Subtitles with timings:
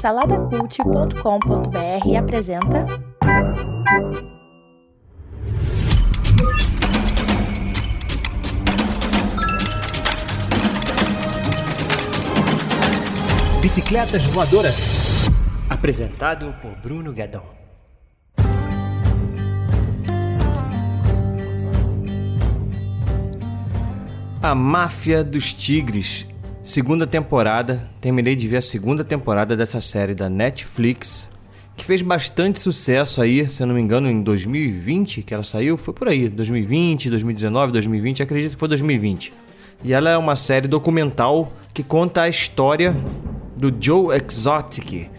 [0.00, 2.84] Saladacult.com.br apresenta.
[13.60, 15.28] Bicicletas Voadoras.
[15.70, 17.44] Apresentado por Bruno Guedon.
[24.42, 26.31] A Máfia dos Tigres.
[26.62, 27.90] Segunda temporada.
[28.00, 31.28] Terminei de ver a segunda temporada dessa série da Netflix.
[31.76, 35.76] Que fez bastante sucesso aí, se eu não me engano, em 2020 que ela saiu.
[35.76, 39.32] Foi por aí, 2020, 2019, 2020, acredito que foi 2020.
[39.82, 42.96] E ela é uma série documental que conta a história
[43.56, 45.10] do Joe Exotic,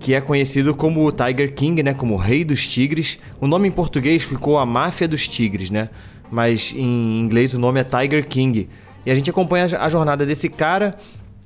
[0.00, 3.20] que é conhecido como o Tiger King, né, como o Rei dos Tigres.
[3.40, 5.90] O nome em português ficou a Máfia dos Tigres, né?
[6.28, 8.68] Mas em inglês o nome é Tiger King.
[9.08, 10.94] E a gente acompanha a jornada desse cara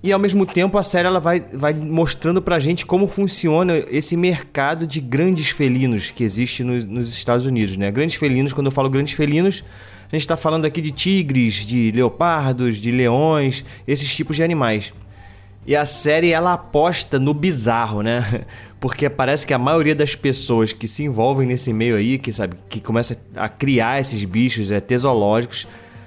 [0.02, 4.16] e ao mesmo tempo a série ela vai, vai mostrando pra gente como funciona esse
[4.16, 7.88] mercado de grandes felinos que existe no, nos Estados Unidos, né?
[7.92, 9.62] Grandes felinos, quando eu falo grandes felinos,
[10.10, 14.92] a gente está falando aqui de tigres, de leopardos, de leões, esses tipos de animais.
[15.64, 18.44] E a série ela aposta no bizarro, né?
[18.80, 22.56] Porque parece que a maioria das pessoas que se envolvem nesse meio aí, que sabe,
[22.68, 24.80] que começa a criar esses bichos é,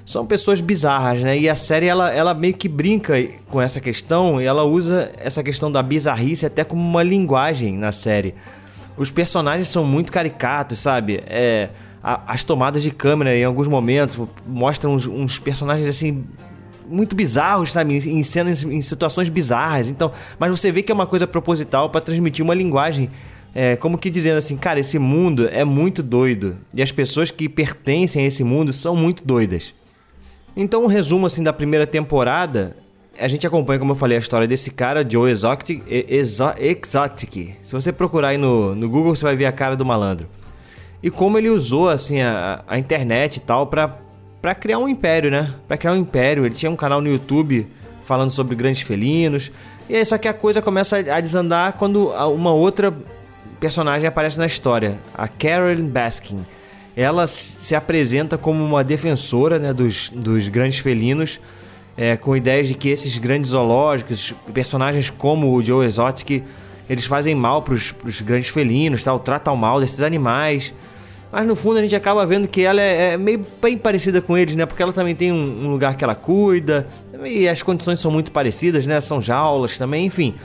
[0.06, 1.38] são pessoas bizarras, né?
[1.38, 3.16] E a série ela, ela meio que brinca
[3.50, 7.92] com essa questão e ela usa essa questão da bizarrice até como uma linguagem na
[7.92, 8.36] série.
[8.96, 11.24] Os personagens são muito caricatos, sabe?
[11.26, 11.70] É,
[12.04, 16.24] a, as tomadas de câmera em alguns momentos mostram uns, uns personagens assim
[16.88, 17.96] muito bizarros, sabe?
[17.96, 19.90] Em cenas, em situações bizarras.
[19.90, 23.10] Então, mas você vê que é uma coisa proposital para transmitir uma linguagem.
[23.56, 26.58] É, como que dizendo assim, cara, esse mundo é muito doido.
[26.76, 29.74] E as pessoas que pertencem a esse mundo são muito doidas.
[30.56, 32.78] Então, um resumo assim da primeira temporada,
[33.20, 35.84] a gente acompanha, como eu falei, a história desse cara, Joe Exotic.
[35.88, 37.56] Exo, Exotic.
[37.64, 40.28] Se você procurar aí no, no Google, você vai ver a cara do malandro.
[41.02, 44.00] E como ele usou assim a, a internet e tal para
[44.42, 45.56] para criar um império, né?
[45.68, 46.46] Para criar um império.
[46.46, 47.66] Ele tinha um canal no YouTube
[48.04, 49.52] falando sobre grandes felinos.
[49.90, 52.94] E aí só que a coisa começa a desandar quando uma outra
[53.60, 56.46] personagem aparece na história, a Carolyn Baskin.
[56.96, 61.40] Ela se apresenta como uma defensora né, dos, dos grandes felinos,
[61.98, 66.44] é, com ideias de que esses grandes zoológicos, personagens como o Joe Exotic,
[66.90, 70.74] eles fazem mal para os grandes felinos, tal, tratam mal desses animais.
[71.32, 74.38] Mas no fundo a gente acaba vendo que ela é, é meio bem parecida com
[74.38, 74.66] eles, né?
[74.66, 76.88] Porque ela também tem um, um, lugar que ela cuida.
[77.26, 79.02] E as condições são muito parecidas, né?
[79.02, 80.36] São jaulas também, enfim.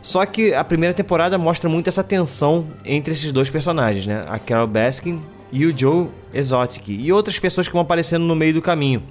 [0.00, 4.24] Só que a primeira temporada mostra muito essa tensão entre esses dois personagens, né?
[4.28, 5.20] A Carol Baskin
[5.52, 6.88] e o Joe Exotic.
[6.88, 9.02] E outras pessoas que vão aparecendo no meio do caminho.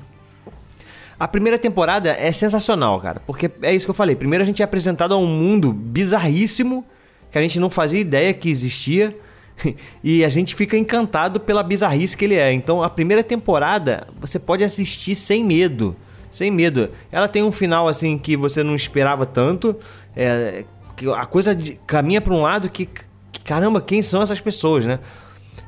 [1.19, 3.21] A primeira temporada é sensacional, cara.
[3.25, 4.15] Porque é isso que eu falei.
[4.15, 6.85] Primeiro a gente é apresentado a um mundo bizarríssimo
[7.29, 9.15] que a gente não fazia ideia que existia
[10.03, 12.53] e a gente fica encantado pela bizarrice que ele é.
[12.53, 15.95] Então a primeira temporada você pode assistir sem medo.
[16.31, 16.89] Sem medo.
[17.11, 19.75] Ela tem um final assim que você não esperava tanto.
[20.15, 20.63] É,
[20.95, 24.85] que a coisa de, caminha para um lado que, que, caramba, quem são essas pessoas,
[24.85, 24.99] né?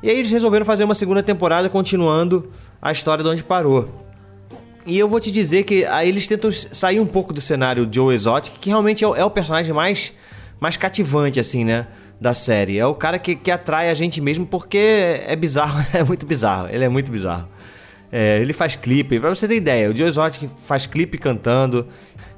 [0.01, 3.89] E aí eles resolveram fazer uma segunda temporada continuando a história de onde parou.
[4.85, 8.13] E eu vou te dizer que aí eles tentam sair um pouco do cenário Joe
[8.13, 10.13] Exotic, que realmente é o, é o personagem mais,
[10.59, 11.87] mais cativante, assim, né?
[12.21, 12.77] da série.
[12.77, 16.67] É o cara que, que atrai a gente mesmo porque é bizarro, é muito bizarro.
[16.69, 17.49] Ele é muito bizarro.
[18.11, 21.87] É, ele faz clipe, pra você ter ideia, o Joe Exotic faz clipe cantando,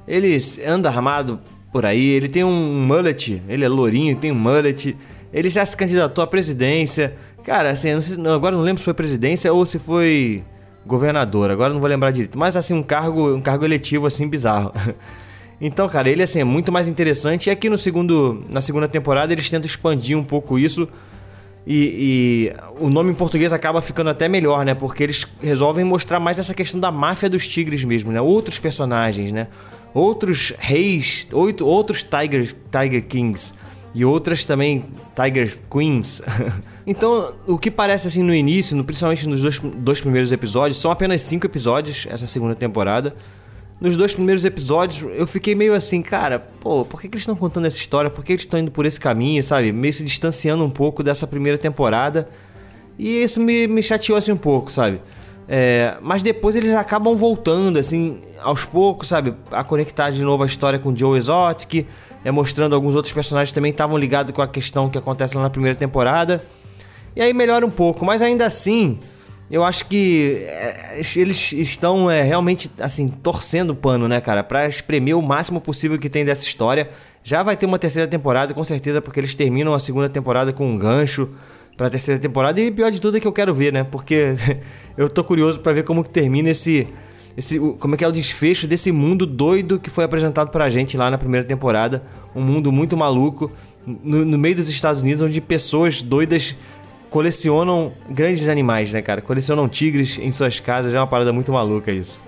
[0.06, 1.40] ele anda armado
[1.72, 4.96] por aí, ele tem um mullet, ele é lourinho, tem um mullet,
[5.32, 7.16] ele já se candidatou à presidência.
[7.44, 7.90] Cara, assim,
[8.26, 10.42] agora não lembro se foi presidência ou se foi
[10.86, 14.72] governador, agora não vou lembrar direito, mas assim, um cargo, um cargo eletivo assim bizarro.
[15.60, 17.46] Então, cara, ele assim, é muito mais interessante.
[17.46, 20.86] E aqui no segundo, na segunda temporada eles tentam expandir um pouco isso.
[21.64, 24.74] E, e, o nome em português acaba ficando até melhor, né?
[24.74, 28.20] Porque eles resolvem mostrar mais essa questão da máfia dos tigres mesmo, né?
[28.20, 29.46] Outros personagens, né?
[29.94, 33.54] Outros reis, oito, outros Tiger, Tiger Kings
[33.94, 36.20] e outras também Tiger Queens.
[36.86, 41.22] então, o que parece assim no início, principalmente nos dois, dois primeiros episódios, são apenas
[41.22, 43.14] cinco episódios essa segunda temporada
[43.80, 47.36] nos dois primeiros episódios, eu fiquei meio assim, cara, pô, por que, que eles estão
[47.36, 48.08] contando essa história?
[48.08, 49.72] Por que eles estão indo por esse caminho, sabe?
[49.72, 52.28] Meio se distanciando um pouco dessa primeira temporada.
[52.98, 55.00] E isso me, me chateou assim um pouco, sabe?
[55.48, 59.34] É, mas depois eles acabam voltando, assim, aos poucos, sabe?
[59.50, 61.86] A conectar de novo a história com Joe Exotic,
[62.24, 65.50] é, mostrando alguns outros personagens também estavam ligados com a questão que acontece lá na
[65.50, 66.42] primeira temporada.
[67.14, 68.98] E aí melhora um pouco, mas ainda assim,
[69.50, 74.42] eu acho que é, eles estão é, realmente, assim, torcendo o pano, né, cara?
[74.42, 76.88] Pra espremer o máximo possível que tem dessa história.
[77.22, 80.66] Já vai ter uma terceira temporada, com certeza, porque eles terminam a segunda temporada com
[80.66, 81.30] um gancho
[81.76, 82.60] pra terceira temporada.
[82.60, 83.84] E pior de tudo é que eu quero ver, né?
[83.84, 84.34] Porque
[84.96, 86.86] eu tô curioso para ver como que termina esse.
[87.36, 90.96] Esse, como é que é o desfecho desse mundo doido que foi apresentado pra gente
[90.96, 92.04] lá na primeira temporada.
[92.32, 93.50] Um mundo muito maluco,
[93.84, 96.54] no, no meio dos Estados Unidos, onde pessoas doidas
[97.10, 99.20] colecionam grandes animais, né, cara?
[99.20, 102.20] Colecionam tigres em suas casas, é uma parada muito maluca isso.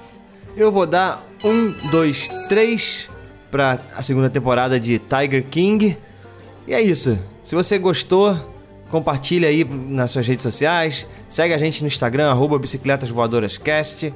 [0.57, 3.09] Eu vou dar um, dois, três
[3.51, 5.97] para a segunda temporada de Tiger King.
[6.67, 7.19] E é isso.
[7.45, 8.37] Se você gostou,
[8.91, 11.07] compartilha aí nas suas redes sociais.
[11.29, 14.13] Segue a gente no Instagram, arroba Bicicletas Voadoras Cast.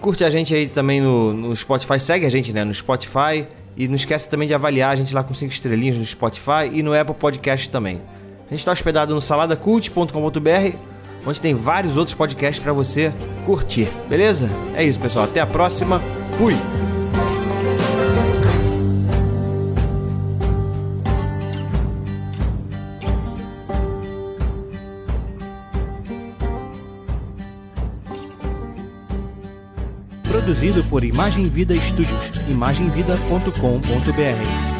[0.00, 1.98] Curte a gente aí também no, no Spotify.
[1.98, 3.46] Segue a gente né, no Spotify.
[3.76, 6.82] E não esquece também de avaliar a gente lá com 5 estrelinhas no Spotify e
[6.82, 8.00] no Apple Podcast também.
[8.46, 10.76] A gente está hospedado no saladacult.com.br,
[11.26, 13.12] onde tem vários outros podcasts para você
[13.44, 14.48] curtir, beleza?
[14.76, 15.24] É isso, pessoal.
[15.24, 16.00] Até a próxima.
[16.38, 16.93] Fui!
[30.44, 34.73] Produzido por Imagem Vida Studios, imagemvida.com.br.